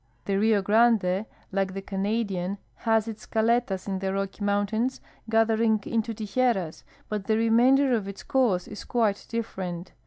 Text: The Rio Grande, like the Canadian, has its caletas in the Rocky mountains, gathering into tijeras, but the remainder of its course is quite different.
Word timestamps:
The 0.25 0.37
Rio 0.39 0.63
Grande, 0.63 1.27
like 1.51 1.75
the 1.75 1.81
Canadian, 1.83 2.57
has 2.73 3.07
its 3.07 3.27
caletas 3.27 3.87
in 3.87 3.99
the 3.99 4.11
Rocky 4.11 4.43
mountains, 4.43 4.99
gathering 5.29 5.79
into 5.85 6.15
tijeras, 6.15 6.81
but 7.07 7.25
the 7.27 7.37
remainder 7.37 7.93
of 7.93 8.07
its 8.07 8.23
course 8.23 8.67
is 8.67 8.83
quite 8.83 9.27
different. 9.29 9.91